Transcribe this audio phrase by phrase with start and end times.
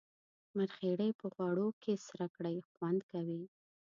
[0.57, 3.43] مرخیړي چی غوړو کی سره کړی خوند کوي